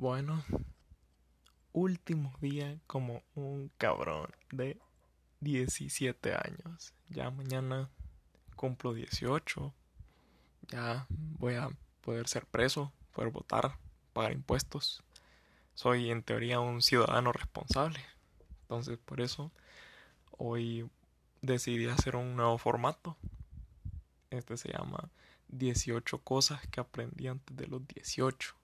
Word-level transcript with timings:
Bueno, 0.00 0.42
último 1.74 2.32
día 2.40 2.80
como 2.86 3.22
un 3.34 3.70
cabrón 3.76 4.30
de 4.50 4.80
17 5.40 6.32
años. 6.34 6.94
Ya 7.10 7.30
mañana 7.30 7.90
cumplo 8.56 8.94
18. 8.94 9.74
Ya 10.68 11.04
voy 11.10 11.56
a 11.56 11.68
poder 12.00 12.28
ser 12.28 12.46
preso, 12.46 12.90
poder 13.12 13.30
votar, 13.30 13.76
pagar 14.14 14.32
impuestos. 14.32 15.02
Soy 15.74 16.10
en 16.10 16.22
teoría 16.22 16.60
un 16.60 16.80
ciudadano 16.80 17.30
responsable. 17.32 18.00
Entonces 18.62 18.96
por 18.96 19.20
eso 19.20 19.52
hoy 20.30 20.88
decidí 21.42 21.88
hacer 21.88 22.16
un 22.16 22.36
nuevo 22.36 22.56
formato. 22.56 23.18
Este 24.30 24.56
se 24.56 24.72
llama 24.72 25.10
18 25.48 26.22
cosas 26.22 26.66
que 26.68 26.80
aprendí 26.80 27.26
antes 27.26 27.54
de 27.54 27.66
los 27.66 27.86
18. 27.86 28.59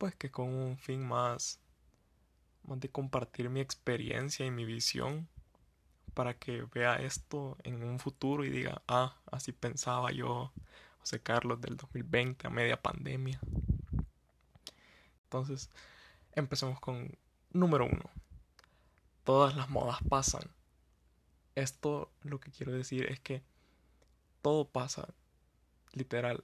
Pues 0.00 0.14
que 0.14 0.30
con 0.30 0.48
un 0.48 0.78
fin 0.78 1.06
más, 1.06 1.60
de 2.62 2.88
compartir 2.88 3.50
mi 3.50 3.60
experiencia 3.60 4.46
y 4.46 4.50
mi 4.50 4.64
visión 4.64 5.28
para 6.14 6.32
que 6.38 6.62
vea 6.72 6.96
esto 6.96 7.58
en 7.64 7.82
un 7.82 7.98
futuro 7.98 8.42
y 8.42 8.48
diga, 8.48 8.80
ah, 8.88 9.14
así 9.30 9.52
pensaba 9.52 10.10
yo, 10.10 10.52
José 11.00 11.20
Carlos 11.20 11.60
del 11.60 11.76
2020 11.76 12.46
a 12.46 12.50
media 12.50 12.80
pandemia. 12.80 13.40
Entonces, 15.24 15.68
empecemos 16.32 16.80
con 16.80 17.14
número 17.52 17.84
uno. 17.84 18.08
Todas 19.24 19.54
las 19.54 19.68
modas 19.68 19.98
pasan. 20.08 20.50
Esto 21.56 22.10
lo 22.22 22.40
que 22.40 22.50
quiero 22.50 22.72
decir 22.72 23.04
es 23.04 23.20
que 23.20 23.42
todo 24.40 24.66
pasa 24.66 25.12
literal, 25.92 26.42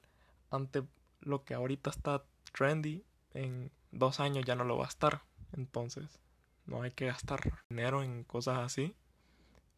ante 0.50 0.82
lo 1.22 1.42
que 1.42 1.54
ahorita 1.54 1.88
está 1.88 2.22
trendy, 2.52 3.02
en 3.36 3.70
dos 3.92 4.20
años 4.20 4.44
ya 4.44 4.54
no 4.54 4.64
lo 4.64 4.78
va 4.78 4.86
a 4.86 4.88
estar. 4.88 5.22
Entonces, 5.52 6.20
no 6.66 6.82
hay 6.82 6.90
que 6.90 7.06
gastar 7.06 7.40
dinero 7.68 8.02
en 8.02 8.24
cosas 8.24 8.58
así, 8.58 8.94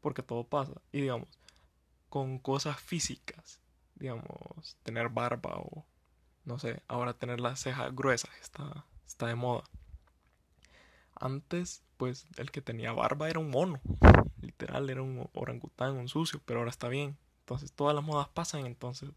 porque 0.00 0.22
todo 0.22 0.44
pasa. 0.44 0.72
Y 0.92 1.02
digamos, 1.02 1.28
con 2.08 2.38
cosas 2.38 2.80
físicas, 2.80 3.60
digamos, 3.96 4.76
tener 4.82 5.08
barba 5.08 5.56
o, 5.56 5.84
no 6.44 6.58
sé, 6.58 6.82
ahora 6.88 7.14
tener 7.14 7.40
las 7.40 7.60
cejas 7.60 7.94
gruesas 7.94 8.30
está, 8.40 8.84
está 9.06 9.26
de 9.26 9.34
moda. 9.34 9.64
Antes, 11.14 11.82
pues, 11.96 12.26
el 12.36 12.50
que 12.50 12.62
tenía 12.62 12.92
barba 12.92 13.28
era 13.28 13.40
un 13.40 13.50
mono. 13.50 13.80
Literal, 14.40 14.88
era 14.88 15.02
un 15.02 15.28
orangután, 15.34 15.96
un 15.96 16.08
sucio, 16.08 16.40
pero 16.44 16.60
ahora 16.60 16.70
está 16.70 16.88
bien. 16.88 17.18
Entonces, 17.40 17.72
todas 17.72 17.94
las 17.94 18.04
modas 18.04 18.28
pasan, 18.28 18.66
entonces 18.66 19.10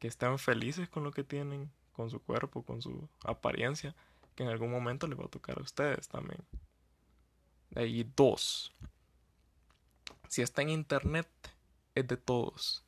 que 0.00 0.08
estén 0.08 0.38
felices 0.38 0.88
con 0.88 1.04
lo 1.04 1.12
que 1.12 1.22
tienen, 1.22 1.70
con 2.00 2.08
su 2.10 2.18
cuerpo, 2.20 2.62
con 2.62 2.80
su 2.80 3.06
apariencia, 3.24 3.94
que 4.34 4.42
en 4.42 4.48
algún 4.48 4.70
momento 4.70 5.06
les 5.06 5.18
va 5.18 5.24
a 5.24 5.28
tocar 5.28 5.58
a 5.58 5.62
ustedes 5.62 6.08
también. 6.08 6.42
Ahí 7.76 8.10
dos. 8.16 8.72
Si 10.28 10.40
está 10.40 10.62
en 10.62 10.70
internet, 10.70 11.28
es 11.94 12.08
de 12.08 12.16
todos. 12.16 12.84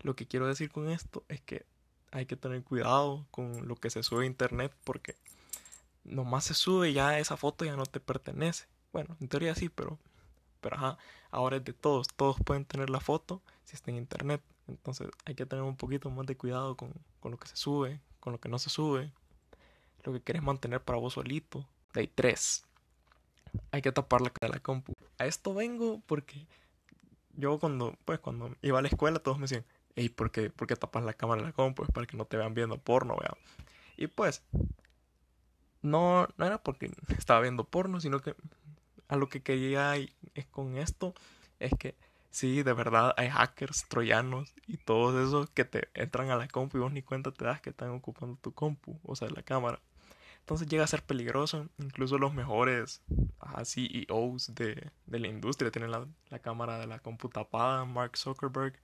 Lo 0.00 0.16
que 0.16 0.26
quiero 0.26 0.48
decir 0.48 0.72
con 0.72 0.90
esto 0.90 1.22
es 1.28 1.40
que 1.42 1.64
hay 2.10 2.26
que 2.26 2.34
tener 2.34 2.64
cuidado 2.64 3.24
con 3.30 3.68
lo 3.68 3.76
que 3.76 3.88
se 3.88 4.02
sube 4.02 4.24
a 4.24 4.26
internet 4.26 4.74
porque 4.82 5.14
nomás 6.02 6.44
se 6.44 6.54
sube 6.54 6.92
ya 6.92 7.20
esa 7.20 7.36
foto 7.36 7.64
ya 7.64 7.76
no 7.76 7.86
te 7.86 8.00
pertenece. 8.00 8.66
Bueno, 8.92 9.16
en 9.20 9.28
teoría 9.28 9.54
sí, 9.54 9.68
pero, 9.68 9.96
pero 10.60 10.74
ajá, 10.74 10.98
ahora 11.30 11.58
es 11.58 11.64
de 11.64 11.72
todos. 11.72 12.08
Todos 12.08 12.36
pueden 12.44 12.64
tener 12.64 12.90
la 12.90 12.98
foto 12.98 13.42
si 13.64 13.76
está 13.76 13.92
en 13.92 13.98
internet. 13.98 14.42
Entonces 14.66 15.08
hay 15.24 15.36
que 15.36 15.46
tener 15.46 15.64
un 15.64 15.76
poquito 15.76 16.10
más 16.10 16.26
de 16.26 16.36
cuidado 16.36 16.76
con, 16.76 16.92
lo 17.22 17.36
que 17.38 17.46
se 17.46 17.56
sube, 17.56 18.00
con 18.20 18.32
lo 18.32 18.40
que 18.40 18.48
no 18.48 18.58
se 18.58 18.70
sube, 18.70 19.10
lo 20.04 20.12
que 20.12 20.20
quieres 20.20 20.42
mantener 20.42 20.82
para 20.82 20.98
vos 20.98 21.14
solito. 21.14 21.66
De 21.92 22.00
ahí 22.00 22.06
tres. 22.06 22.64
Hay 23.72 23.82
que 23.82 23.92
tapar 23.92 24.20
la 24.20 24.32
de 24.40 24.48
la 24.48 24.60
compu. 24.60 24.94
A 25.18 25.26
esto 25.26 25.54
vengo 25.54 26.00
porque 26.06 26.46
yo 27.34 27.58
cuando, 27.58 27.96
pues, 28.04 28.20
cuando 28.20 28.54
iba 28.62 28.78
a 28.78 28.82
la 28.82 28.88
escuela 28.88 29.18
todos 29.18 29.38
me 29.38 29.42
decían, 29.42 29.64
hey, 29.96 30.08
¿por 30.08 30.30
qué, 30.30 30.50
¿por 30.50 30.68
qué 30.68 30.76
tapas 30.76 31.04
la 31.04 31.14
cámara 31.14 31.42
de 31.42 31.48
la 31.48 31.52
compu? 31.52 31.82
Es 31.82 31.90
para 31.90 32.06
que 32.06 32.16
no 32.16 32.24
te 32.24 32.36
vean 32.36 32.54
viendo 32.54 32.78
porno, 32.78 33.16
vea. 33.16 33.36
Y 33.96 34.06
pues, 34.06 34.42
no, 35.82 36.28
no 36.36 36.46
era 36.46 36.62
porque 36.62 36.90
estaba 37.18 37.40
viendo 37.40 37.64
porno, 37.64 38.00
sino 38.00 38.20
que 38.20 38.34
a 39.08 39.16
lo 39.16 39.28
que 39.28 39.42
quería 39.42 39.96
es 39.96 40.46
con 40.50 40.76
esto 40.76 41.14
es 41.58 41.72
que 41.78 41.96
Sí, 42.30 42.62
de 42.62 42.72
verdad 42.72 43.12
hay 43.16 43.28
hackers 43.28 43.86
troyanos 43.88 44.54
y 44.66 44.76
todos 44.76 45.28
esos 45.28 45.50
que 45.50 45.64
te 45.64 45.88
entran 45.94 46.30
a 46.30 46.36
la 46.36 46.46
compu 46.46 46.78
y 46.78 46.80
vos 46.80 46.92
ni 46.92 47.02
cuenta 47.02 47.32
te 47.32 47.44
das 47.44 47.60
que 47.60 47.70
están 47.70 47.90
ocupando 47.90 48.36
tu 48.40 48.52
compu, 48.52 49.00
o 49.02 49.16
sea, 49.16 49.28
la 49.30 49.42
cámara. 49.42 49.80
Entonces 50.40 50.68
llega 50.68 50.84
a 50.84 50.88
ser 50.88 51.02
peligroso. 51.02 51.68
Incluso 51.78 52.18
los 52.18 52.34
mejores 52.34 53.02
CEOs 53.64 54.54
de, 54.54 54.90
de 55.06 55.18
la 55.18 55.28
industria 55.28 55.70
tienen 55.70 55.90
la, 55.90 56.06
la, 56.28 56.38
cámara 56.40 56.78
de 56.78 56.86
la 56.86 56.98
compu 56.98 57.28
tapada. 57.28 57.84
Mark 57.84 58.16
Zuckerberg 58.16 58.74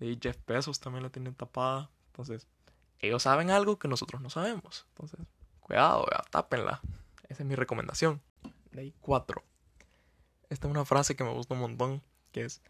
y 0.00 0.18
Jeff 0.20 0.36
Bezos 0.46 0.80
también 0.80 1.04
la 1.04 1.10
tienen 1.10 1.34
tapada. 1.34 1.90
Entonces, 2.08 2.46
ellos 2.98 3.22
saben 3.22 3.50
algo 3.50 3.78
que 3.78 3.88
nosotros 3.88 4.20
no 4.20 4.30
sabemos. 4.30 4.86
Entonces, 4.90 5.20
cuidado, 5.60 6.06
tápenla. 6.30 6.80
Esa 7.28 7.42
es 7.42 7.48
mi 7.48 7.54
recomendación. 7.54 8.20
Ahí 8.76 8.92
cuatro. 9.00 9.42
Esta 10.50 10.66
es 10.66 10.70
una 10.70 10.84
frase 10.84 11.16
que 11.16 11.24
me 11.24 11.32
gusta 11.32 11.54
un 11.54 11.60
montón, 11.60 12.02
que 12.32 12.44
es 12.44 12.62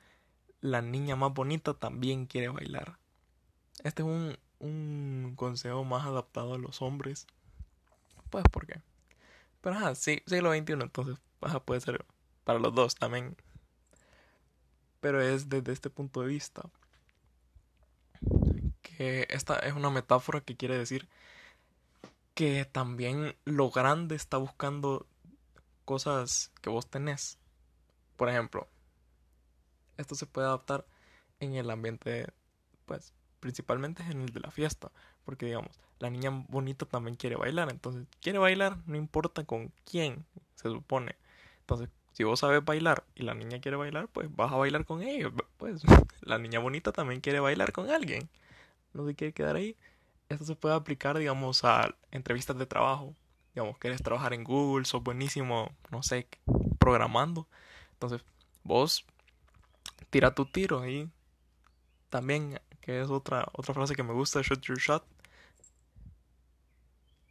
la 0.66 0.82
niña 0.82 1.16
más 1.16 1.32
bonita 1.32 1.75
también 1.75 2.27
quiere 2.27 2.49
bailar. 2.49 2.99
Este 3.84 4.03
es 4.03 4.09
un, 4.09 4.37
un 4.59 5.34
consejo 5.37 5.84
más 5.84 6.06
adaptado 6.06 6.54
a 6.54 6.59
los 6.59 6.82
hombres. 6.82 7.27
Pues, 8.31 8.44
¿por 8.50 8.66
qué? 8.66 8.82
Pero, 9.60 9.76
ajá, 9.76 9.94
sí, 9.94 10.22
siglo 10.26 10.53
XXI, 10.53 10.72
entonces, 10.72 11.19
ajá, 11.41 11.60
puede 11.60 11.81
ser 11.81 12.05
para 12.44 12.59
los 12.59 12.75
dos 12.75 12.97
también. 12.97 13.37
Pero 15.00 15.22
es 15.22 15.49
desde 15.49 15.72
este 15.72 15.88
punto 15.91 16.22
de 16.22 16.28
vista. 16.28 16.69
Que 18.82 19.26
esta 19.31 19.59
es 19.60 19.75
una 19.75 19.91
metáfora 19.91 20.41
que 20.41 20.56
quiere 20.56 20.76
decir 20.76 21.09
que 22.34 22.65
también 22.65 23.34
lo 23.44 23.71
grande 23.71 24.15
está 24.15 24.37
buscando 24.37 25.06
cosas 25.84 26.50
que 26.60 26.71
vos 26.71 26.88
tenés. 26.91 27.38
Por 28.16 28.28
ejemplo, 28.28 28.69
esto 29.96 30.14
se 30.14 30.26
puede 30.26 30.46
adaptar 30.46 30.86
en 31.40 31.54
el 31.54 31.70
ambiente, 31.70 32.26
pues, 32.86 33.12
principalmente 33.40 34.02
en 34.04 34.22
el 34.22 34.32
de 34.32 34.40
la 34.40 34.50
fiesta, 34.50 34.90
porque 35.24 35.46
digamos, 35.46 35.78
la 35.98 36.10
niña 36.10 36.30
bonita 36.48 36.86
también 36.86 37.16
quiere 37.16 37.36
bailar, 37.36 37.70
entonces, 37.70 38.06
quiere 38.20 38.38
bailar, 38.38 38.78
no 38.86 38.96
importa 38.96 39.44
con 39.44 39.72
quién, 39.84 40.24
se 40.54 40.68
supone. 40.68 41.16
Entonces, 41.60 41.88
si 42.12 42.24
vos 42.24 42.40
sabes 42.40 42.64
bailar 42.64 43.04
y 43.14 43.24
la 43.24 43.34
niña 43.34 43.60
quiere 43.60 43.76
bailar, 43.76 44.08
pues 44.08 44.34
vas 44.34 44.50
a 44.50 44.56
bailar 44.56 44.86
con 44.86 45.02
ella. 45.02 45.30
Pues 45.58 45.82
la 46.22 46.38
niña 46.38 46.60
bonita 46.60 46.92
también 46.92 47.20
quiere 47.20 47.40
bailar 47.40 47.72
con 47.72 47.90
alguien. 47.90 48.28
No 48.94 49.06
se 49.06 49.14
quiere 49.14 49.34
quedar 49.34 49.56
ahí. 49.56 49.76
Esto 50.30 50.44
se 50.44 50.56
puede 50.56 50.74
aplicar, 50.74 51.18
digamos, 51.18 51.64
a 51.64 51.94
entrevistas 52.10 52.56
de 52.56 52.66
trabajo. 52.66 53.14
Digamos, 53.54 53.78
quieres 53.78 54.02
trabajar 54.02 54.32
en 54.32 54.44
Google, 54.44 54.86
sos 54.86 55.02
buenísimo, 55.02 55.70
no 55.90 56.02
sé, 56.02 56.26
programando. 56.78 57.46
Entonces, 57.92 58.24
vos 58.64 59.04
tira 60.11 60.34
tu 60.34 60.47
tiro 60.47 60.81
ahí. 60.81 61.11
También, 62.11 62.61
que 62.81 63.00
es 63.00 63.11
otra, 63.11 63.47
otra 63.53 63.75
frase 63.75 63.94
que 63.94 64.03
me 64.03 64.12
gusta, 64.12 64.43
shoot 64.43 64.61
your 64.62 64.78
shot. 64.78 65.05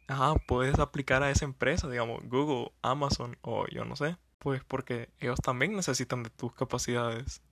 Ajá, 0.08 0.34
puedes 0.46 0.78
aplicar 0.78 1.22
a 1.22 1.30
esa 1.30 1.44
empresa, 1.44 1.88
digamos, 1.88 2.22
Google, 2.28 2.72
Amazon 2.82 3.36
o 3.42 3.66
yo 3.68 3.84
no 3.84 3.96
sé. 3.96 4.16
Pues 4.38 4.62
porque 4.62 5.10
ellos 5.18 5.40
también 5.40 5.74
necesitan 5.74 6.22
de 6.22 6.30
tus 6.30 6.52
capacidades. 6.54 7.42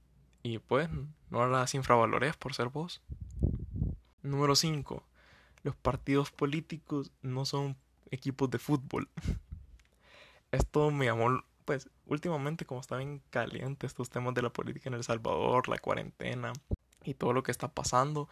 Y 0.42 0.58
pues, 0.58 0.88
no 1.30 1.46
las 1.48 1.74
infravalores 1.74 2.36
por 2.36 2.54
ser 2.54 2.68
vos. 2.68 3.02
Número 4.22 4.54
5. 4.54 5.02
Los 5.62 5.74
partidos 5.74 6.30
políticos 6.30 7.10
no 7.22 7.44
son 7.46 7.76
equipos 8.10 8.50
de 8.50 8.58
fútbol. 8.58 9.08
Esto 10.52 10.90
me 10.90 11.06
llamó 11.06 11.42
pues 11.64 11.88
últimamente 12.06 12.66
como 12.66 12.80
está 12.80 12.96
bien 12.96 13.22
caliente 13.30 13.86
estos 13.86 14.10
temas 14.10 14.34
de 14.34 14.42
la 14.42 14.50
política 14.50 14.88
en 14.88 14.94
El 14.94 15.04
Salvador, 15.04 15.68
la 15.68 15.78
cuarentena 15.78 16.52
y 17.02 17.14
todo 17.14 17.32
lo 17.32 17.42
que 17.42 17.50
está 17.50 17.68
pasando, 17.68 18.28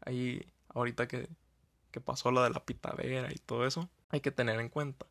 ahí 0.00 0.44
ahorita 0.68 1.08
que, 1.08 1.28
que 1.90 2.00
pasó 2.00 2.30
lo 2.30 2.42
de 2.42 2.50
la 2.50 2.64
pitadera 2.64 3.32
y 3.32 3.38
todo 3.38 3.66
eso, 3.66 3.88
hay 4.10 4.20
que 4.20 4.30
tener 4.30 4.60
en 4.60 4.68
cuenta 4.68 5.06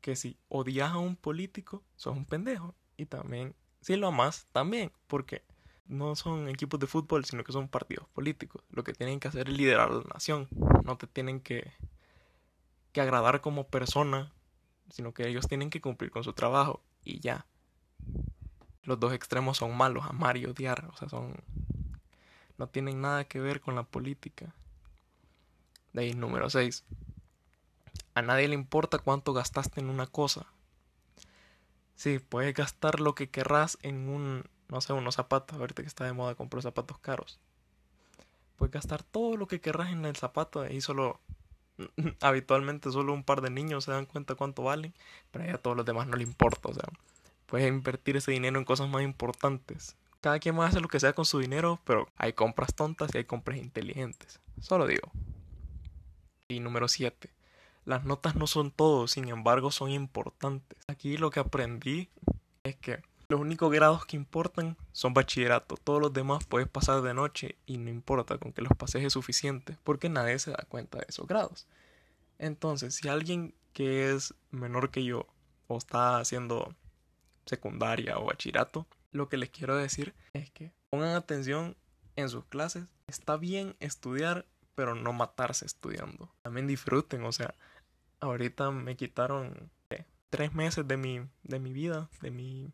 que 0.00 0.16
si 0.16 0.38
odias 0.48 0.90
a 0.90 0.98
un 0.98 1.16
político, 1.16 1.82
sos 1.96 2.16
un 2.16 2.24
pendejo. 2.24 2.74
Y 2.96 3.06
también, 3.06 3.54
si 3.80 3.96
lo 3.96 4.08
amas, 4.08 4.46
también, 4.52 4.92
porque 5.06 5.42
no 5.86 6.16
son 6.16 6.48
equipos 6.48 6.80
de 6.80 6.86
fútbol, 6.86 7.24
sino 7.24 7.44
que 7.44 7.52
son 7.52 7.68
partidos 7.68 8.08
políticos. 8.08 8.62
Lo 8.70 8.84
que 8.84 8.92
tienen 8.92 9.20
que 9.20 9.28
hacer 9.28 9.48
es 9.48 9.56
liderar 9.56 9.90
la 9.90 10.04
nación. 10.12 10.48
No 10.84 10.96
te 10.96 11.06
tienen 11.06 11.40
que, 11.40 11.72
que 12.92 13.00
agradar 13.00 13.40
como 13.40 13.66
persona, 13.66 14.32
sino 14.90 15.12
que 15.12 15.28
ellos 15.28 15.48
tienen 15.48 15.70
que 15.70 15.80
cumplir 15.80 16.10
con 16.10 16.24
su 16.24 16.32
trabajo 16.32 16.82
y 17.04 17.20
ya. 17.20 17.46
Los 18.82 18.98
dos 18.98 19.12
extremos 19.12 19.58
son 19.58 19.76
malos, 19.76 20.04
amar 20.06 20.36
y 20.36 20.46
odiar, 20.46 20.88
o 20.92 20.96
sea, 20.96 21.08
son 21.08 21.34
no 22.60 22.68
tienen 22.68 23.00
nada 23.00 23.24
que 23.24 23.40
ver 23.40 23.62
con 23.62 23.74
la 23.74 23.84
política. 23.84 24.54
De 25.94 26.02
ahí 26.02 26.12
número 26.12 26.50
6. 26.50 26.84
A 28.14 28.20
nadie 28.20 28.48
le 28.48 28.54
importa 28.54 28.98
cuánto 28.98 29.32
gastaste 29.32 29.80
en 29.80 29.88
una 29.88 30.06
cosa. 30.06 30.44
Sí, 31.96 32.18
puedes 32.18 32.52
gastar 32.54 33.00
lo 33.00 33.14
que 33.14 33.30
querrás 33.30 33.78
en 33.80 34.10
un, 34.10 34.44
no 34.68 34.82
sé, 34.82 34.92
unos 34.92 35.14
zapatos. 35.14 35.58
Ahorita 35.58 35.80
que 35.80 35.88
está 35.88 36.04
de 36.04 36.12
moda 36.12 36.34
comprar 36.34 36.62
zapatos 36.62 36.98
caros. 36.98 37.40
Puedes 38.56 38.74
gastar 38.74 39.02
todo 39.04 39.38
lo 39.38 39.48
que 39.48 39.62
querrás 39.62 39.90
en 39.90 40.04
el 40.04 40.16
zapato 40.16 40.68
y 40.68 40.82
solo 40.82 41.18
habitualmente 42.20 42.90
solo 42.90 43.12
un 43.12 43.24
par 43.24 43.40
de 43.40 43.50
niños 43.50 43.84
se 43.84 43.92
dan 43.92 44.06
cuenta 44.06 44.34
cuánto 44.34 44.62
valen, 44.62 44.94
pero 45.30 45.54
a 45.54 45.58
todos 45.58 45.76
los 45.76 45.86
demás 45.86 46.06
no 46.06 46.16
le 46.16 46.22
importa, 46.22 46.68
o 46.68 46.74
sea, 46.74 46.88
puedes 47.46 47.68
invertir 47.68 48.16
ese 48.16 48.32
dinero 48.32 48.58
en 48.58 48.64
cosas 48.64 48.88
más 48.88 49.02
importantes. 49.02 49.96
Cada 50.20 50.38
quien 50.38 50.58
va 50.58 50.66
a 50.66 50.68
hacer 50.68 50.82
lo 50.82 50.88
que 50.88 51.00
sea 51.00 51.14
con 51.14 51.24
su 51.24 51.38
dinero, 51.38 51.80
pero 51.84 52.08
hay 52.16 52.34
compras 52.34 52.74
tontas 52.74 53.10
y 53.14 53.18
hay 53.18 53.24
compras 53.24 53.58
inteligentes. 53.58 54.38
Solo 54.60 54.86
digo. 54.86 55.10
Y 56.48 56.60
número 56.60 56.88
7. 56.88 57.30
Las 57.86 58.04
notas 58.04 58.36
no 58.36 58.46
son 58.46 58.70
todo, 58.70 59.08
sin 59.08 59.28
embargo 59.28 59.70
son 59.70 59.90
importantes. 59.90 60.78
Aquí 60.88 61.16
lo 61.16 61.30
que 61.30 61.40
aprendí 61.40 62.10
es 62.62 62.76
que 62.76 63.02
los 63.30 63.40
únicos 63.40 63.70
grados 63.70 64.04
que 64.06 64.16
importan 64.16 64.76
son 64.90 65.14
bachillerato. 65.14 65.76
Todos 65.76 66.00
los 66.02 66.12
demás 66.12 66.44
puedes 66.44 66.68
pasar 66.68 67.00
de 67.00 67.14
noche 67.14 67.56
y 67.64 67.78
no 67.78 67.88
importa 67.88 68.38
con 68.38 68.52
que 68.52 68.60
los 68.60 68.76
pases 68.76 69.04
es 69.04 69.12
suficiente 69.12 69.78
porque 69.84 70.08
nadie 70.08 70.36
se 70.40 70.50
da 70.50 70.66
cuenta 70.68 70.98
de 70.98 71.06
esos 71.08 71.28
grados. 71.28 71.68
Entonces, 72.38 72.92
si 72.96 73.08
alguien 73.08 73.54
que 73.72 74.10
es 74.10 74.34
menor 74.50 74.90
que 74.90 75.04
yo 75.04 75.28
o 75.68 75.78
está 75.78 76.18
haciendo 76.18 76.74
secundaria 77.46 78.18
o 78.18 78.24
bachillerato, 78.24 78.88
lo 79.12 79.28
que 79.28 79.36
les 79.36 79.50
quiero 79.50 79.76
decir 79.76 80.12
es 80.32 80.50
que 80.50 80.72
pongan 80.90 81.14
atención 81.14 81.76
en 82.16 82.28
sus 82.28 82.44
clases. 82.46 82.86
Está 83.06 83.36
bien 83.36 83.76
estudiar, 83.78 84.44
pero 84.74 84.96
no 84.96 85.12
matarse 85.12 85.66
estudiando. 85.66 86.34
También 86.42 86.66
disfruten, 86.66 87.22
o 87.22 87.30
sea, 87.30 87.54
ahorita 88.18 88.72
me 88.72 88.96
quitaron 88.96 89.70
tres 90.30 90.52
meses 90.52 90.86
de 90.86 90.96
mi, 90.96 91.20
de 91.44 91.60
mi 91.60 91.72
vida, 91.72 92.08
de 92.22 92.30
mi 92.32 92.72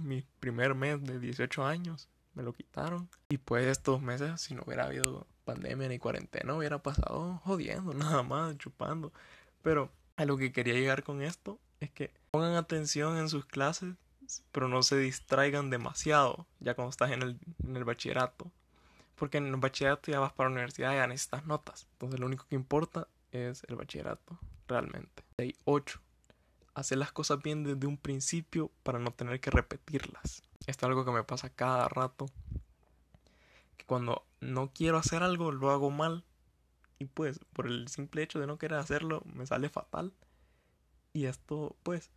mi 0.00 0.22
primer 0.40 0.74
mes 0.74 1.02
de 1.02 1.18
18 1.18 1.64
años, 1.64 2.08
me 2.34 2.42
lo 2.42 2.52
quitaron. 2.52 3.08
Y 3.30 3.38
pues 3.38 3.66
estos 3.66 4.00
meses, 4.00 4.40
si 4.40 4.54
no 4.54 4.62
hubiera 4.64 4.84
habido 4.84 5.26
pandemia 5.44 5.88
ni 5.88 5.98
cuarentena, 5.98 6.54
hubiera 6.54 6.78
pasado 6.82 7.40
jodiendo, 7.44 7.92
nada 7.94 8.22
más, 8.22 8.56
chupando. 8.58 9.12
Pero 9.62 9.90
a 10.16 10.24
lo 10.24 10.36
que 10.36 10.52
quería 10.52 10.74
llegar 10.74 11.02
con 11.02 11.22
esto 11.22 11.58
es 11.80 11.90
que 11.90 12.12
pongan 12.30 12.54
atención 12.54 13.18
en 13.18 13.28
sus 13.28 13.44
clases, 13.44 13.94
pero 14.52 14.68
no 14.68 14.82
se 14.82 14.98
distraigan 14.98 15.70
demasiado 15.70 16.46
ya 16.60 16.74
cuando 16.74 16.90
estás 16.90 17.10
en 17.12 17.22
el, 17.22 17.38
en 17.64 17.76
el 17.76 17.84
bachillerato. 17.84 18.50
Porque 19.16 19.38
en 19.38 19.46
el 19.46 19.56
bachillerato 19.56 20.12
ya 20.12 20.20
vas 20.20 20.32
para 20.32 20.48
la 20.48 20.54
universidad 20.54 20.92
y 20.92 20.96
ya 20.96 21.06
necesitas 21.06 21.44
notas. 21.46 21.88
Entonces 21.92 22.20
lo 22.20 22.26
único 22.26 22.46
que 22.48 22.54
importa 22.54 23.08
es 23.32 23.64
el 23.68 23.76
bachillerato, 23.76 24.38
realmente. 24.68 25.24
Hay 25.38 25.56
8 25.64 26.00
hacer 26.80 26.98
las 26.98 27.12
cosas 27.12 27.42
bien 27.42 27.64
desde 27.64 27.86
un 27.86 27.96
principio 27.96 28.70
para 28.82 28.98
no 28.98 29.12
tener 29.12 29.40
que 29.40 29.50
repetirlas. 29.50 30.42
Esto 30.66 30.86
es 30.86 30.90
algo 30.90 31.04
que 31.04 31.12
me 31.12 31.24
pasa 31.24 31.50
cada 31.50 31.88
rato. 31.88 32.26
Cuando 33.86 34.24
no 34.40 34.70
quiero 34.72 34.98
hacer 34.98 35.22
algo, 35.22 35.50
lo 35.50 35.70
hago 35.70 35.90
mal. 35.90 36.24
Y 36.98 37.06
pues, 37.06 37.40
por 37.52 37.66
el 37.66 37.88
simple 37.88 38.22
hecho 38.22 38.38
de 38.38 38.46
no 38.46 38.58
querer 38.58 38.78
hacerlo, 38.78 39.22
me 39.24 39.46
sale 39.46 39.68
fatal. 39.68 40.12
Y 41.12 41.24
esto, 41.24 41.76
pues, 41.82 42.10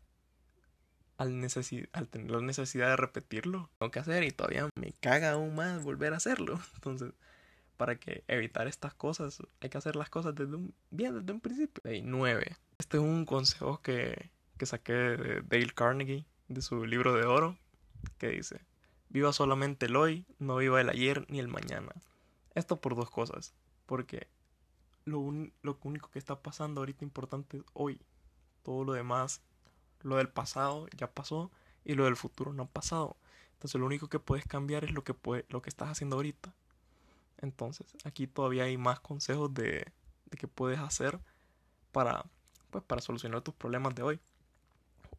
al, 1.17 1.47
al 1.93 2.07
tener 2.07 2.31
la 2.31 2.41
necesidad 2.41 2.89
de 2.89 2.97
repetirlo, 2.97 3.69
tengo 3.77 3.91
que 3.91 3.99
hacer 3.99 4.23
y 4.23 4.31
todavía 4.31 4.69
me 4.75 4.93
caga 4.93 5.31
aún 5.31 5.55
más 5.55 5.83
volver 5.83 6.13
a 6.13 6.17
hacerlo. 6.17 6.59
Entonces, 6.75 7.13
para 7.77 7.95
que 7.95 8.23
evitar 8.27 8.67
estas 8.67 8.93
cosas, 8.93 9.39
hay 9.61 9.69
que 9.69 9.77
hacer 9.77 9.95
las 9.95 10.09
cosas 10.09 10.35
desde 10.35 10.55
un, 10.55 10.73
bien 10.89 11.19
desde 11.19 11.31
un 11.31 11.39
principio. 11.39 11.81
Nueve. 12.03 12.57
Este 12.77 12.97
es 12.97 13.03
un 13.03 13.25
consejo 13.25 13.81
que 13.81 14.29
que 14.61 14.67
saqué 14.67 14.93
de 14.93 15.41
Dale 15.41 15.73
Carnegie, 15.73 16.23
de 16.47 16.61
su 16.61 16.85
libro 16.85 17.15
de 17.15 17.25
oro, 17.25 17.57
que 18.19 18.27
dice, 18.27 18.61
viva 19.09 19.33
solamente 19.33 19.87
el 19.87 19.95
hoy, 19.95 20.27
no 20.37 20.57
viva 20.57 20.79
el 20.79 20.87
ayer 20.87 21.25
ni 21.29 21.39
el 21.39 21.47
mañana. 21.47 21.91
Esto 22.53 22.79
por 22.79 22.95
dos 22.95 23.09
cosas, 23.09 23.55
porque 23.87 24.27
lo, 25.03 25.17
lo 25.63 25.79
único 25.81 26.11
que 26.11 26.19
está 26.19 26.43
pasando 26.43 26.81
ahorita 26.81 27.03
importante 27.03 27.57
es 27.57 27.63
hoy. 27.73 27.99
Todo 28.61 28.83
lo 28.83 28.93
demás, 28.93 29.41
lo 30.03 30.17
del 30.17 30.29
pasado 30.29 30.85
ya 30.95 31.11
pasó 31.11 31.49
y 31.83 31.95
lo 31.95 32.05
del 32.05 32.15
futuro 32.15 32.53
no 32.53 32.61
ha 32.61 32.67
pasado. 32.67 33.17
Entonces 33.53 33.79
lo 33.79 33.87
único 33.87 34.09
que 34.09 34.19
puedes 34.19 34.45
cambiar 34.45 34.83
es 34.83 34.91
lo 34.91 35.03
que, 35.03 35.15
puede, 35.15 35.43
lo 35.49 35.63
que 35.63 35.71
estás 35.71 35.89
haciendo 35.89 36.17
ahorita. 36.17 36.53
Entonces 37.39 37.87
aquí 38.03 38.27
todavía 38.27 38.65
hay 38.65 38.77
más 38.77 38.99
consejos 38.99 39.51
de, 39.55 39.91
de 40.29 40.37
que 40.37 40.47
puedes 40.47 40.77
hacer 40.77 41.19
para, 41.91 42.25
pues, 42.69 42.83
para 42.83 43.01
solucionar 43.01 43.41
tus 43.41 43.55
problemas 43.55 43.95
de 43.95 44.03
hoy. 44.03 44.19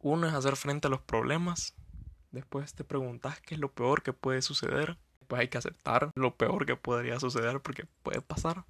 Uno 0.03 0.27
es 0.27 0.33
hacer 0.33 0.57
frente 0.57 0.87
a 0.87 0.89
los 0.89 0.99
problemas. 0.99 1.75
Después 2.31 2.73
te 2.73 2.83
preguntas 2.83 3.39
qué 3.39 3.55
es 3.55 3.61
lo 3.61 3.71
peor 3.71 4.03
que 4.03 4.11
puede 4.11 4.41
suceder. 4.41 4.97
Después 5.21 5.39
hay 5.39 5.47
que 5.47 5.57
aceptar 5.57 6.11
lo 6.15 6.35
peor 6.35 6.65
que 6.65 6.75
podría 6.75 7.21
suceder 7.21 7.61
porque 7.61 7.85
puede 8.03 8.19
pasar. 8.19 8.65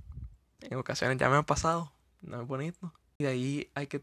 En 0.61 0.77
ocasiones 0.77 1.17
ya 1.17 1.29
me 1.29 1.37
ha 1.37 1.43
pasado. 1.43 1.91
No 2.21 2.39
es 2.39 2.47
bonito. 2.47 2.93
Y 3.17 3.23
de 3.23 3.29
ahí 3.31 3.71
hay 3.73 3.87
que, 3.87 3.99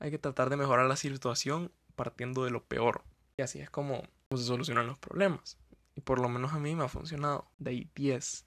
hay 0.00 0.10
que 0.10 0.18
tratar 0.18 0.50
de 0.50 0.56
mejorar 0.56 0.86
la 0.86 0.96
situación 0.96 1.70
partiendo 1.94 2.42
de 2.42 2.50
lo 2.50 2.64
peor. 2.64 3.04
Y 3.36 3.42
así 3.42 3.60
es 3.60 3.70
como 3.70 4.02
se 4.30 4.42
solucionan 4.42 4.88
los 4.88 4.98
problemas. 4.98 5.56
Y 5.94 6.00
por 6.00 6.18
lo 6.18 6.28
menos 6.28 6.52
a 6.52 6.58
mí 6.58 6.74
me 6.74 6.82
ha 6.82 6.88
funcionado. 6.88 7.48
De 7.58 7.70
ahí 7.70 7.90
10. 7.94 8.44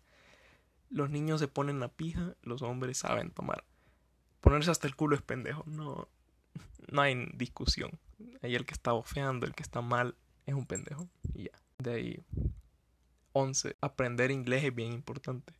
Los 0.89 1.09
niños 1.09 1.39
se 1.39 1.47
ponen 1.47 1.79
la 1.79 1.87
pija, 1.87 2.35
los 2.41 2.63
hombres 2.63 2.97
saben 2.97 3.31
tomar. 3.31 3.63
Ponerse 4.41 4.71
hasta 4.71 4.87
el 4.87 4.95
culo 4.97 5.15
es 5.15 5.21
pendejo. 5.21 5.63
No, 5.67 6.09
no 6.91 7.01
hay 7.01 7.29
discusión. 7.33 7.91
Ahí 8.41 8.55
el 8.55 8.65
que 8.65 8.73
está 8.73 8.91
bofeando, 8.91 9.45
el 9.45 9.53
que 9.53 9.63
está 9.63 9.81
mal, 9.81 10.15
es 10.45 10.53
un 10.53 10.65
pendejo. 10.65 11.07
Y 11.33 11.43
ya. 11.43 11.51
De 11.79 11.93
ahí. 11.93 12.23
11. 13.33 13.75
Aprender 13.81 14.31
inglés 14.31 14.63
es 14.63 14.75
bien 14.75 14.93
importante. 14.93 15.53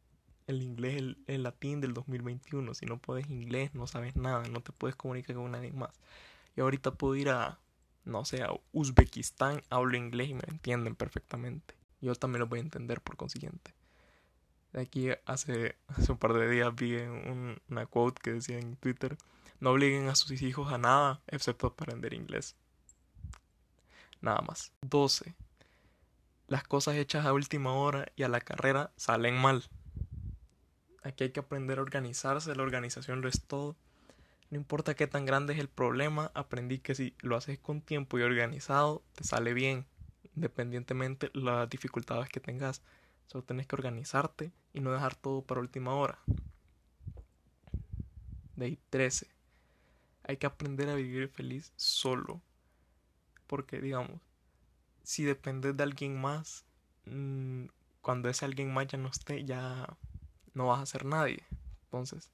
El 0.46 0.62
inglés 0.62 0.96
es 0.96 1.16
el, 1.28 1.44
latín 1.44 1.82
del 1.82 1.94
2021. 1.94 2.74
Si 2.74 2.86
no 2.86 2.98
puedes 2.98 3.30
inglés, 3.30 3.74
no 3.74 3.88
sabes 3.88 4.16
nada. 4.16 4.44
No 4.50 4.62
te 4.62 4.72
puedes 4.72 4.96
comunicar 4.96 5.36
con 5.36 5.52
nadie 5.52 5.72
más. 5.72 5.92
Y 6.56 6.62
ahorita 6.62 6.92
puedo 6.92 7.16
ir 7.16 7.30
a, 7.30 7.60
no 8.06 8.26
sé, 8.26 8.44
a 8.44 8.52
Uzbekistán, 8.72 9.64
hablo 9.70 9.98
inglés 9.98 10.30
y 10.30 10.34
me 10.36 10.44
entienden 10.48 10.96
perfectamente. 10.96 11.76
Yo 12.02 12.14
también 12.16 12.42
lo 12.42 12.48
voy 12.48 12.60
a 12.60 12.64
entender 12.64 13.02
por 13.02 13.16
consiguiente. 13.16 13.74
De 14.74 14.82
aquí 14.82 15.10
hace, 15.26 15.76
hace 15.88 16.12
un 16.12 16.18
par 16.18 16.34
de 16.34 16.50
días 16.50 16.76
vi 16.76 16.96
una 16.96 17.86
quote 17.86 18.22
que 18.22 18.34
decía 18.34 18.60
en 18.60 18.76
Twitter 18.76 19.18
no 19.60 19.72
obliguen 19.72 20.10
a 20.10 20.16
sus 20.16 20.42
hijos 20.42 20.72
a 20.72 20.78
nada 20.78 21.22
excepto 21.28 21.68
aprender 21.68 22.14
inglés. 22.14 22.56
Nada 24.22 24.42
más. 24.42 24.72
12. 24.82 25.36
Las 26.48 26.64
cosas 26.64 26.96
hechas 26.96 27.26
a 27.26 27.34
última 27.34 27.74
hora 27.74 28.06
y 28.16 28.24
a 28.24 28.30
la 28.30 28.40
carrera 28.40 28.92
salen 28.96 29.36
mal. 29.36 29.64
Aquí 31.04 31.26
hay 31.26 31.32
que 31.32 31.42
aprender 31.42 31.80
a 31.80 31.82
organizarse, 31.82 32.56
la 32.56 32.64
organización 32.64 33.22
lo 33.22 33.28
es 33.28 33.44
todo. 33.46 33.76
No 34.50 34.58
importa 34.58 34.96
qué 34.96 35.08
tan 35.08 35.26
grande 35.26 35.54
es 35.54 35.60
el 35.60 35.68
problema, 35.68 36.32
aprendí 36.36 36.80
que 36.80 36.96
si 36.96 37.16
lo 37.20 37.36
haces 37.36 37.60
con 37.60 37.82
tiempo 37.82 38.18
y 38.18 38.22
organizado, 38.22 39.04
te 39.14 39.24
sale 39.24 39.54
bien, 39.54 39.86
independientemente 40.36 41.30
de 41.34 41.42
las 41.42 41.70
dificultades 41.70 42.30
que 42.30 42.40
tengas. 42.40 42.82
Solo 43.26 43.44
tienes 43.44 43.68
que 43.68 43.76
organizarte 43.76 44.54
y 44.74 44.80
no 44.80 44.92
dejar 44.92 45.16
todo 45.16 45.42
para 45.42 45.60
última 45.60 45.96
hora. 45.96 46.20
De 48.56 48.66
ahí 48.66 48.80
13 48.90 49.33
hay 50.24 50.38
que 50.38 50.48
aprender 50.48 50.90
a 50.90 50.96
vivir 50.96 51.30
feliz 51.30 51.72
solo. 51.76 52.42
Porque, 53.48 53.82
digamos, 53.82 54.22
si 55.04 55.24
dependes 55.24 55.76
de 55.76 55.84
alguien 55.84 56.20
más, 56.20 56.66
mm, 57.06 57.66
cuando 58.02 58.30
ese 58.30 58.46
alguien 58.46 58.74
más 58.74 58.88
ya 58.88 58.98
no 58.98 59.10
esté, 59.10 59.44
ya 59.46 59.98
no 60.54 60.68
vas 60.68 60.82
a 60.82 60.86
ser 60.86 61.06
nadie. 61.06 61.44
Entonces, 61.86 62.32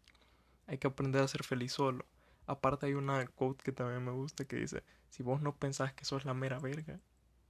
hay 0.67 0.77
que 0.77 0.87
aprender 0.87 1.21
a 1.21 1.27
ser 1.27 1.43
feliz 1.43 1.73
solo. 1.73 2.05
Aparte 2.47 2.85
hay 2.87 2.93
una 2.93 3.25
quote 3.27 3.63
que 3.63 3.71
también 3.71 4.03
me 4.03 4.11
gusta 4.11 4.45
que 4.45 4.55
dice, 4.55 4.83
si 5.09 5.23
vos 5.23 5.41
no 5.41 5.55
pensás 5.55 5.93
que 5.93 6.05
sos 6.05 6.25
la 6.25 6.33
mera 6.33 6.59
verga, 6.59 6.99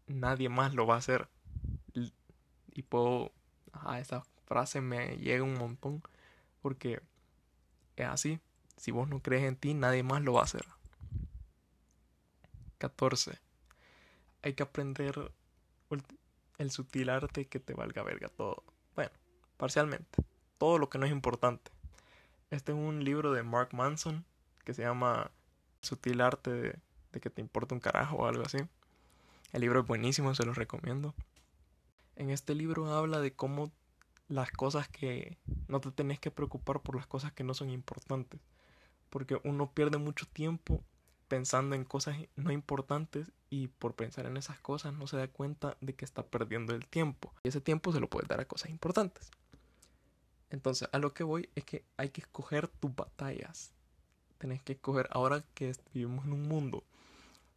nadie 0.08 0.50
más 0.50 0.74
lo 0.74 0.88
va 0.88 0.96
a 0.96 1.00
hacer. 1.00 1.30
Y 2.74 2.82
puedo, 2.84 3.34
ajá, 3.74 4.00
esa 4.00 4.24
frase 4.46 4.82
me 4.82 5.18
llega 5.18 5.44
un 5.44 5.56
montón 5.56 6.02
porque 6.62 7.02
es 7.96 8.08
así. 8.08 8.40
Si 8.80 8.92
vos 8.92 9.10
no 9.10 9.22
crees 9.22 9.44
en 9.44 9.58
ti, 9.58 9.74
nadie 9.74 10.04
más 10.04 10.22
lo 10.22 10.32
va 10.32 10.40
a 10.40 10.46
hacer. 10.46 10.66
14. 12.78 13.38
Hay 14.42 14.54
que 14.54 14.64
aprender 14.64 15.34
el 16.58 16.72
sutil 16.72 17.10
arte 17.10 17.46
que 17.46 17.60
te 17.60 17.74
valga 17.74 18.04
verga 18.04 18.30
todo. 18.30 18.64
Bueno, 18.96 19.12
parcialmente. 19.58 20.24
Todo 20.58 20.78
lo 20.78 20.90
que 20.90 20.98
no 20.98 21.06
es 21.06 21.12
importante. 21.12 21.72
Este 22.52 22.72
es 22.72 22.78
un 22.78 23.04
libro 23.04 23.34
de 23.34 23.44
Mark 23.44 23.74
Manson 23.74 24.24
que 24.64 24.74
se 24.74 24.84
llama 24.84 25.30
Sutil 25.82 26.22
arte 26.22 26.50
de, 26.50 27.20
que 27.20 27.30
te 27.30 27.42
importa 27.42 27.76
un 27.76 27.82
carajo 27.82 28.16
o 28.16 28.28
algo 28.28 28.44
así. 28.44 28.60
El 29.52 29.60
libro 29.60 29.82
es 29.82 29.88
buenísimo, 29.88 30.34
se 30.36 30.46
lo 30.46 30.54
recomiendo. 30.54 31.14
En 32.16 32.30
este 32.30 32.56
libro 32.56 32.90
habla 32.94 33.20
de 33.20 33.34
cómo 33.34 33.74
las 34.30 34.52
cosas 34.52 34.88
que 34.88 35.38
no 35.68 35.82
te 35.82 35.92
tenés 35.92 36.18
que 36.22 36.32
preocupar 36.32 36.80
por 36.80 36.96
las 36.96 37.08
cosas 37.08 37.34
que 37.34 37.44
no 37.44 37.54
son 37.54 37.72
importantes 37.72 38.40
Porque 39.10 39.40
uno 39.44 39.72
pierde 39.72 39.98
mucho 39.98 40.28
tiempo 40.28 40.84
pensando 41.28 41.76
en 41.76 41.86
cosas 41.86 42.18
no 42.36 42.52
importantes 42.52 43.32
y 43.50 43.68
por 43.68 43.96
pensar 43.96 44.26
en 44.26 44.38
esas 44.38 44.60
cosas 44.60 44.94
no 44.94 45.08
se 45.08 45.18
da 45.18 45.28
cuenta 45.28 45.78
de 45.82 45.94
que 45.96 46.06
está 46.06 46.26
perdiendo 46.26 46.74
el 46.74 46.88
tiempo. 46.88 47.34
Y 47.44 47.50
ese 47.50 47.62
tiempo 47.62 47.92
se 47.92 48.00
lo 48.00 48.10
puede 48.10 48.28
dar 48.28 48.40
a 48.40 48.46
cosas 48.46 48.70
importantes. 48.72 49.32
Entonces, 50.50 50.90
a 50.92 50.98
lo 50.98 51.14
que 51.14 51.24
voy 51.24 51.50
es 51.56 51.64
que 51.64 51.86
hay 51.98 52.10
que 52.10 52.22
escoger 52.22 52.68
tus 52.68 52.96
batallas. 52.96 53.72
Tenés 54.40 54.64
que 54.64 54.74
escoger, 54.74 55.08
ahora 55.12 55.44
que 55.54 55.74
vivimos 55.94 56.26
en 56.26 56.34
un 56.34 56.48
mundo 56.48 56.84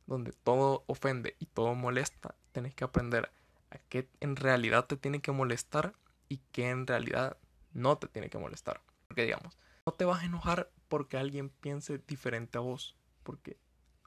donde 0.07 0.33
todo 0.33 0.85
ofende 0.87 1.37
y 1.39 1.47
todo 1.47 1.75
molesta, 1.75 2.35
tenés 2.53 2.75
que 2.75 2.85
aprender 2.85 3.31
a 3.71 3.79
qué 3.79 4.09
en 4.21 4.37
realidad 4.37 4.87
te 4.87 4.97
tiene 4.97 5.21
que 5.21 5.33
molestar 5.33 5.95
y 6.29 6.39
qué 6.51 6.69
en 6.69 6.87
realidad 6.87 7.39
no 7.73 7.97
te 7.97 8.09
tiene 8.09 8.29
que 8.29 8.39
molestar. 8.39 8.83
Porque 9.09 9.23
digamos, 9.23 9.57
no 9.87 9.93
te 9.93 10.05
vas 10.05 10.23
a 10.23 10.27
enojar 10.27 10.71
porque 10.93 11.17
alguien 11.17 11.49
piense 11.49 11.97
diferente 12.07 12.59
a 12.59 12.61
vos. 12.61 12.95
Porque 13.23 13.57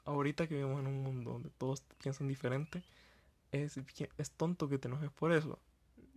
ahorita 0.04 0.46
que 0.46 0.54
vivimos 0.54 0.78
en 0.78 0.86
un 0.86 1.02
mundo 1.02 1.32
donde 1.32 1.50
todos 1.50 1.80
piensan 1.98 2.28
diferente, 2.28 2.84
es, 3.50 3.76
es 4.18 4.30
tonto 4.30 4.68
que 4.68 4.78
te 4.78 4.86
enojes 4.86 5.10
por 5.10 5.32
eso. 5.32 5.58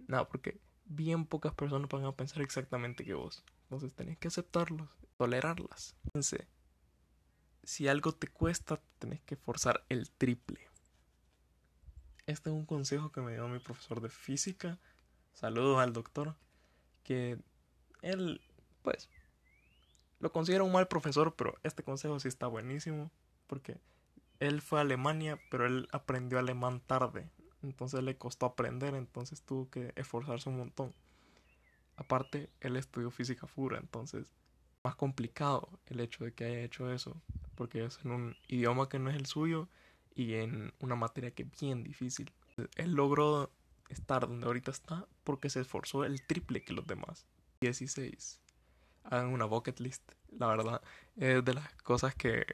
Nada, 0.06 0.30
porque 0.30 0.62
bien 0.86 1.26
pocas 1.26 1.56
personas 1.56 1.90
van 1.90 2.06
a 2.06 2.12
pensar 2.12 2.44
exactamente 2.44 3.04
que 3.04 3.16
vos. 3.16 3.44
Entonces 3.64 3.96
tenés 3.96 4.20
que 4.20 4.28
aceptarlos, 4.28 4.88
tolerarlas. 5.18 5.96
Fíjense, 6.04 6.48
si 7.64 7.88
algo 7.88 8.12
te 8.12 8.28
cuesta, 8.28 8.80
tenés 9.00 9.22
que 9.22 9.38
forzar 9.38 9.84
el 9.90 10.12
triple. 10.12 10.60
Este 12.28 12.52
es 12.52 12.56
un 12.56 12.68
consejo 12.68 13.12
que 13.12 13.22
me 13.22 13.34
dio 13.34 13.48
mi 13.48 13.58
profesor 13.58 14.02
de 14.02 14.10
física. 14.10 14.78
Saludos 15.34 15.80
al 15.80 15.94
doctor. 15.94 16.36
Que 17.04 17.40
él, 18.04 18.40
pues, 18.84 19.10
lo 20.20 20.32
considera 20.32 20.64
un 20.64 20.72
mal 20.72 20.88
profesor, 20.88 21.36
pero 21.36 21.58
este 21.64 21.84
consejo 21.84 22.20
sí 22.20 22.28
está 22.28 22.48
buenísimo. 22.48 23.12
Porque 23.48 23.78
él 24.40 24.62
fue 24.62 24.80
a 24.80 24.84
Alemania, 24.84 25.40
pero 25.50 25.66
él 25.66 25.88
aprendió 25.92 26.40
alemán 26.40 26.82
tarde. 26.86 27.30
Entonces 27.62 28.04
le 28.04 28.18
costó 28.18 28.46
aprender, 28.46 28.96
entonces 28.96 29.42
tuvo 29.42 29.70
que 29.70 29.92
esforzarse 29.96 30.50
un 30.50 30.58
montón. 30.58 30.94
Aparte, 31.98 32.50
él 32.62 32.78
estudió 32.78 33.12
física 33.12 33.48
pura, 33.48 33.78
entonces 33.78 34.32
más 34.84 34.96
complicado 34.96 35.70
el 35.88 36.00
hecho 36.00 36.24
de 36.24 36.34
que 36.34 36.46
haya 36.46 36.62
hecho 36.62 36.92
eso, 36.92 37.22
porque 37.56 37.84
es 37.84 38.00
en 38.06 38.12
un 38.12 38.38
idioma 38.48 38.88
que 38.88 39.00
no 39.00 39.10
es 39.10 39.18
el 39.18 39.26
suyo 39.26 39.68
y 40.16 40.36
en 40.36 40.74
una 40.80 40.96
materia 40.96 41.32
que 41.32 41.44
es 41.44 41.60
bien 41.60 41.84
difícil. 41.84 42.32
Él 42.76 42.94
logró 42.94 43.52
estar 43.90 44.28
donde 44.28 44.46
ahorita 44.46 44.72
está 44.72 45.06
porque 45.24 45.50
se 45.50 45.60
esforzó 45.60 46.06
el 46.06 46.26
triple 46.26 46.64
que 46.64 46.74
los 46.74 46.88
demás. 46.88 47.26
16. 47.62 48.40
Hagan 49.04 49.28
una 49.28 49.46
bucket 49.46 49.80
list. 49.80 50.12
La 50.30 50.48
verdad, 50.48 50.82
es 51.16 51.44
de 51.44 51.54
las 51.54 51.74
cosas 51.84 52.16
que, 52.16 52.46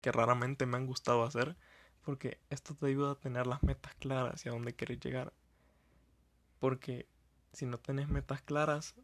que 0.00 0.12
raramente 0.12 0.66
me 0.66 0.76
han 0.76 0.86
gustado 0.86 1.24
hacer 1.24 1.56
porque 2.04 2.38
esto 2.50 2.74
te 2.74 2.86
ayuda 2.86 3.12
a 3.12 3.14
tener 3.14 3.46
las 3.46 3.62
metas 3.62 3.94
claras 3.94 4.44
y 4.44 4.48
a 4.48 4.52
dónde 4.52 4.74
quieres 4.74 5.00
llegar. 5.00 5.32
Porque 6.60 7.08
si 7.52 7.66
no 7.66 7.78
tenés 7.78 8.08
metas 8.08 8.42
claras, 8.42 8.94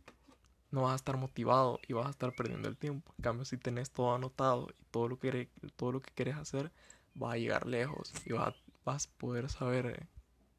no 0.70 0.82
vas 0.82 0.92
a 0.92 0.96
estar 0.96 1.16
motivado 1.16 1.80
y 1.88 1.94
vas 1.94 2.06
a 2.06 2.10
estar 2.10 2.34
perdiendo 2.34 2.68
el 2.68 2.76
tiempo. 2.76 3.12
En 3.18 3.22
cambio, 3.22 3.44
si 3.44 3.56
tenés 3.56 3.90
todo 3.90 4.14
anotado 4.14 4.68
y 4.78 4.84
todo 4.90 5.08
lo 5.08 5.18
que, 5.18 5.48
todo 5.76 5.92
lo 5.92 6.02
que 6.02 6.12
quieres 6.12 6.36
hacer, 6.36 6.70
vas 7.14 7.34
a 7.34 7.38
llegar 7.38 7.66
lejos 7.66 8.12
y 8.24 8.32
vas, 8.32 8.54
vas 8.84 9.06
a 9.06 9.18
poder 9.18 9.48
saber 9.48 9.86
eh, 9.86 10.06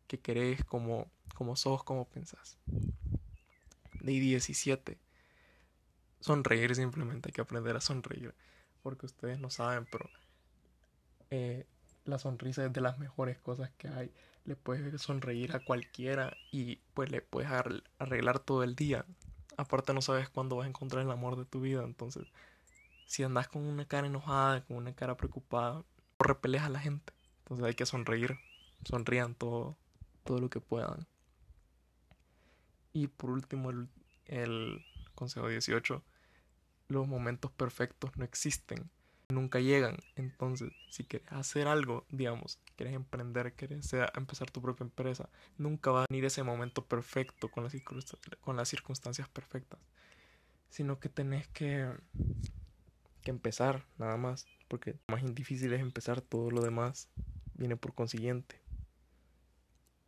qué 0.07 0.19
querés, 0.19 0.65
cómo, 0.65 1.11
cómo 1.35 1.55
sos, 1.55 1.83
cómo 1.83 2.05
pensás. 2.05 2.57
De 4.01 4.11
17. 4.11 4.97
Sonreír 6.21 6.73
simplemente, 6.75 7.29
hay 7.29 7.33
que 7.33 7.41
aprender 7.41 7.75
a 7.75 7.81
sonreír. 7.81 8.33
Porque 8.83 9.05
ustedes 9.05 9.39
no 9.39 9.49
saben, 9.49 9.85
pero 9.91 10.09
eh, 11.31 11.65
la 12.05 12.19
sonrisa 12.19 12.65
es 12.65 12.73
de 12.73 12.81
las 12.81 12.99
mejores 12.99 13.39
cosas 13.39 13.71
que 13.77 13.87
hay. 13.87 14.11
Le 14.45 14.55
puedes 14.55 15.01
sonreír 15.01 15.55
a 15.55 15.59
cualquiera 15.59 16.35
y 16.51 16.77
pues 16.93 17.11
le 17.11 17.21
puedes 17.21 17.51
arreglar 17.99 18.39
todo 18.39 18.63
el 18.63 18.75
día. 18.75 19.05
Aparte 19.57 19.93
no 19.93 20.01
sabes 20.01 20.29
cuándo 20.29 20.55
vas 20.55 20.65
a 20.65 20.69
encontrar 20.69 21.03
el 21.03 21.11
amor 21.11 21.35
de 21.37 21.45
tu 21.45 21.61
vida. 21.61 21.83
Entonces, 21.83 22.27
si 23.05 23.23
andas 23.23 23.47
con 23.47 23.63
una 23.63 23.85
cara 23.85 24.07
enojada, 24.07 24.63
con 24.65 24.77
una 24.77 24.93
cara 24.93 25.17
preocupada, 25.17 25.83
repeles 26.17 26.61
a 26.61 26.69
la 26.69 26.79
gente. 26.79 27.13
Entonces 27.39 27.65
hay 27.65 27.73
que 27.73 27.85
sonreír. 27.85 28.37
Sonrían 28.85 29.35
todo, 29.35 29.77
todo 30.23 30.39
lo 30.39 30.49
que 30.49 30.59
puedan. 30.59 31.07
Y 32.93 33.07
por 33.07 33.29
último, 33.29 33.71
el 34.25 34.85
consejo 35.13 35.47
18. 35.47 36.03
Los 36.91 37.07
momentos 37.07 37.51
perfectos 37.51 38.11
no 38.17 38.25
existen 38.25 38.89
nunca 39.31 39.59
llegan. 39.59 39.97
Entonces, 40.15 40.71
si 40.89 41.03
quieres 41.03 41.31
hacer 41.31 41.67
algo, 41.67 42.05
digamos, 42.09 42.59
quieres 42.75 42.95
emprender, 42.95 43.53
quieres 43.53 43.91
empezar 44.15 44.51
tu 44.51 44.61
propia 44.61 44.83
empresa, 44.83 45.29
nunca 45.57 45.91
va 45.91 46.03
a 46.03 46.07
venir 46.09 46.25
ese 46.25 46.43
momento 46.43 46.85
perfecto 46.85 47.49
con 47.49 47.63
las, 47.63 48.69
circunstancias 48.69 49.29
perfectas, 49.29 49.79
sino 50.69 50.99
que 50.99 51.09
tenés 51.09 51.47
que, 51.47 51.89
empezar 53.25 53.85
nada 53.97 54.17
más, 54.17 54.45
porque 54.67 54.97
lo 55.07 55.15
más 55.15 55.35
difícil 55.35 55.71
es 55.73 55.79
empezar, 55.79 56.21
todo 56.21 56.51
lo 56.51 56.61
demás 56.61 57.07
viene 57.53 57.77
por 57.77 57.93
consiguiente. 57.93 58.59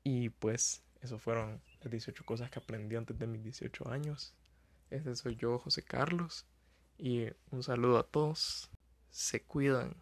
Y 0.03 0.29
pues, 0.29 0.83
eso 1.01 1.17
fueron 1.17 1.61
las 1.81 1.91
18 1.91 2.25
cosas 2.25 2.49
que 2.49 2.59
aprendí 2.59 2.97
antes 2.97 3.17
de 3.17 3.27
mis 3.27 3.41
18 3.41 3.89
años. 3.89 4.33
Este 4.89 5.15
soy 5.15 5.35
yo, 5.37 5.57
José 5.59 5.81
Carlos. 5.83 6.45
Y 7.03 7.27
un 7.51 7.63
saludo 7.63 7.97
a 7.97 8.03
todos 8.03 8.71
se 9.09 9.43
cuidan. 9.43 9.97